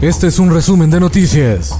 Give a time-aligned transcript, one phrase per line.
[0.00, 1.76] Este es un resumen de noticias.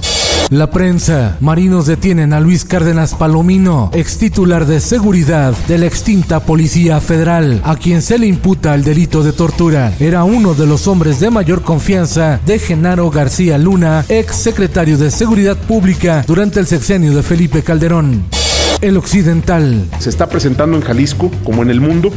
[0.49, 1.37] La prensa.
[1.39, 7.61] Marinos detienen a Luis Cárdenas Palomino, ex titular de seguridad de la extinta Policía Federal,
[7.63, 9.93] a quien se le imputa el delito de tortura.
[10.01, 15.11] Era uno de los hombres de mayor confianza de Genaro García Luna, ex secretario de
[15.11, 18.25] Seguridad Pública durante el sexenio de Felipe Calderón.
[18.81, 19.85] El occidental.
[19.99, 22.11] Se está presentando en Jalisco, como en el mundo,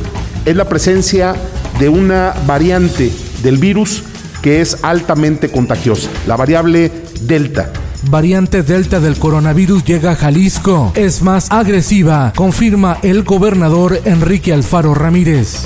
[0.46, 1.36] es la presencia
[1.78, 3.12] de una variante
[3.44, 4.02] del virus
[4.42, 6.90] que es altamente contagiosa, la variable
[7.22, 7.72] Delta.
[8.10, 10.92] Variante Delta del coronavirus llega a Jalisco.
[10.96, 15.64] Es más agresiva, confirma el gobernador Enrique Alfaro Ramírez.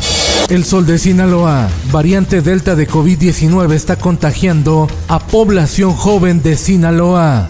[0.50, 7.48] El sol de Sinaloa, variante Delta de COVID-19 está contagiando a población joven de Sinaloa.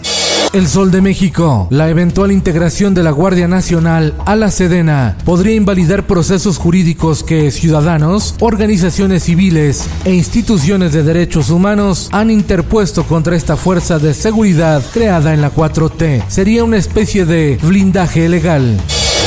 [0.53, 1.67] El Sol de México.
[1.69, 7.51] La eventual integración de la Guardia Nacional a la Sedena podría invalidar procesos jurídicos que
[7.51, 14.81] ciudadanos, organizaciones civiles e instituciones de derechos humanos han interpuesto contra esta fuerza de seguridad
[14.93, 16.27] creada en la 4T.
[16.27, 18.79] Sería una especie de blindaje legal.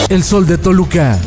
[0.08, 1.18] El Sol de Toluca.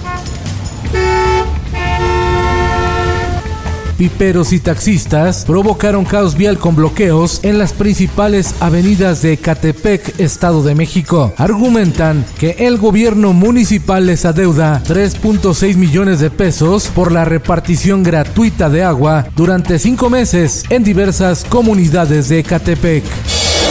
[3.97, 10.63] Piperos y taxistas provocaron caos vial con bloqueos en las principales avenidas de Catepec, Estado
[10.63, 11.33] de México.
[11.37, 18.69] Argumentan que el gobierno municipal les adeuda 3.6 millones de pesos por la repartición gratuita
[18.69, 23.03] de agua durante cinco meses en diversas comunidades de Catepec.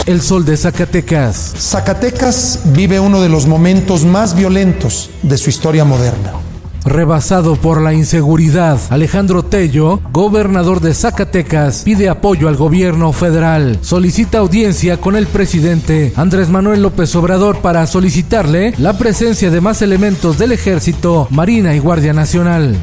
[0.05, 1.53] El sol de Zacatecas.
[1.57, 6.42] Zacatecas vive uno de los momentos más violentos de su historia moderna.
[6.85, 13.79] Rebasado por la inseguridad, Alejandro Tello, gobernador de Zacatecas, pide apoyo al gobierno federal.
[13.81, 19.81] Solicita audiencia con el presidente Andrés Manuel López Obrador para solicitarle la presencia de más
[19.81, 22.77] elementos del ejército, Marina y Guardia Nacional.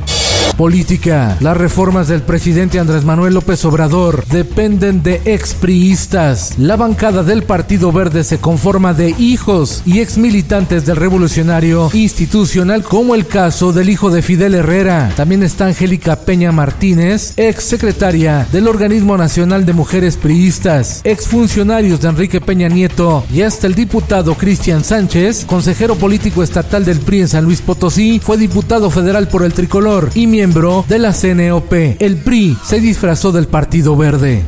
[0.57, 1.39] Política.
[1.41, 6.59] Las reformas del presidente Andrés Manuel López Obrador dependen de expriistas.
[6.59, 12.83] La bancada del Partido Verde se conforma de hijos y ex militantes del revolucionario institucional,
[12.83, 15.13] como el caso del hijo de Fidel Herrera.
[15.17, 22.01] También está Angélica Peña Martínez, ex secretaria del Organismo Nacional de Mujeres Priistas, ex funcionarios
[22.03, 27.21] de Enrique Peña Nieto y hasta el diputado Cristian Sánchez, consejero político estatal del PRI
[27.21, 31.73] en San Luis Potosí, fue diputado federal por el tricolor y miembro de la CNOP.
[31.99, 34.45] El PRI se disfrazó del Partido Verde.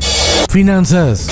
[0.49, 1.27] Finanzas.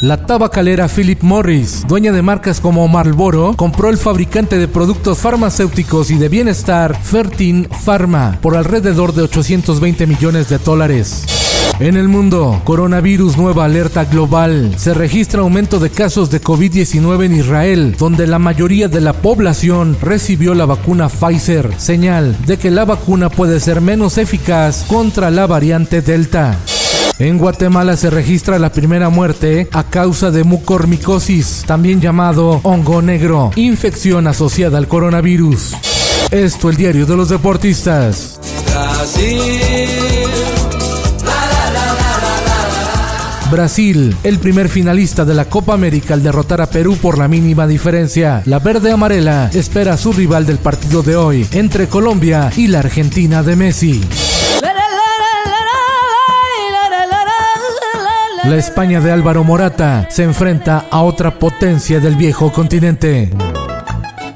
[0.00, 6.10] La tabacalera Philip Morris, dueña de marcas como Marlboro, compró el fabricante de productos farmacéuticos
[6.10, 11.24] y de bienestar Fertin Pharma por alrededor de 820 millones de dólares.
[11.80, 14.74] En el mundo, coronavirus nueva alerta global.
[14.76, 19.96] Se registra aumento de casos de COVID-19 en Israel, donde la mayoría de la población
[20.00, 25.46] recibió la vacuna Pfizer, señal de que la vacuna puede ser menos eficaz contra la
[25.46, 26.56] variante Delta.
[27.18, 33.50] En Guatemala se registra la primera muerte a causa de mucormicosis, también llamado hongo negro,
[33.56, 35.74] infección asociada al coronavirus.
[36.30, 38.40] Esto el diario de los deportistas.
[43.56, 48.42] El primer finalista de la Copa América al derrotar a Perú por la mínima diferencia.
[48.46, 52.80] La verde amarela espera a su rival del partido de hoy entre Colombia y la
[52.80, 54.00] Argentina de Messi.
[58.44, 63.30] La España de Álvaro Morata se enfrenta a otra potencia del viejo continente.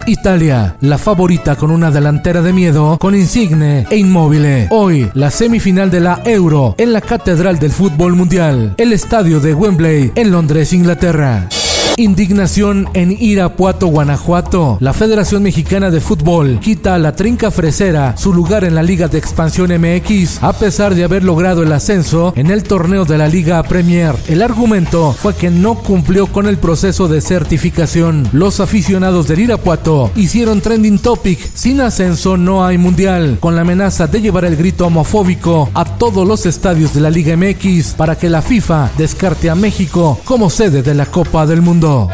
[0.09, 4.67] Italia, la favorita con una delantera de miedo, con Insigne e Inmóvil.
[4.71, 9.55] Hoy, la semifinal de la Euro en la Catedral del Fútbol Mundial, el estadio de
[9.55, 11.49] Wembley en Londres, Inglaterra.
[11.99, 14.79] Indignación en Irapuato, Guanajuato.
[14.79, 19.09] La Federación Mexicana de Fútbol quita a la Trinca Fresera su lugar en la Liga
[19.09, 23.27] de Expansión MX a pesar de haber logrado el ascenso en el torneo de la
[23.27, 24.15] Liga Premier.
[24.29, 28.29] El argumento fue que no cumplió con el proceso de certificación.
[28.33, 31.41] Los aficionados del Irapuato hicieron trending topic.
[31.53, 36.25] Sin ascenso no hay mundial, con la amenaza de llevar el grito homofóbico a todos
[36.29, 40.83] los estadios de la Liga MX para que la FIFA descarte a México como sede
[40.83, 41.88] de la Copa del Mundo.
[41.88, 42.11] Siento.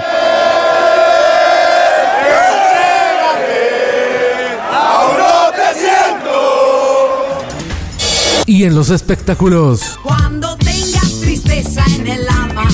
[8.46, 9.98] Y en los espectáculos.
[10.02, 12.68] Cuando tengas tristeza en el alma.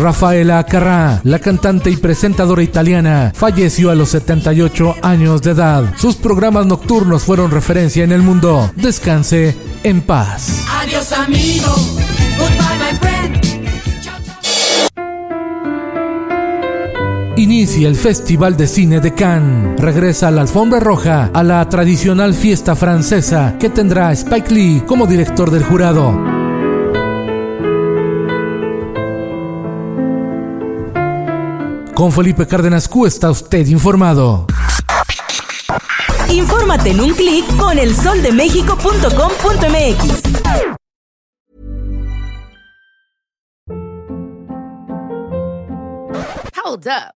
[0.00, 5.94] Rafaela Carrá, la cantante y presentadora italiana, falleció a los 78 años de edad.
[5.96, 8.70] Sus programas nocturnos fueron referencia en el mundo.
[8.76, 10.64] Descanse en paz.
[10.80, 11.74] Adiós amigo.
[12.38, 13.45] Goodbye my friend.
[17.38, 19.78] Inicia el Festival de Cine de Cannes.
[19.78, 25.06] Regresa a la alfombra roja a la tradicional fiesta francesa que tendrá Spike Lee como
[25.06, 26.18] director del jurado.
[31.92, 34.46] Con Felipe Cárdenas Q está usted informado.
[36.30, 40.22] Infórmate en un clic con elsoldemexico.com.mx.
[46.64, 47.15] Hold up.